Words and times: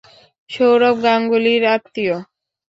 সৌরভ 0.49 0.95
গাঙ্গুলীর 1.03 1.63
আত্নীয়। 1.73 2.17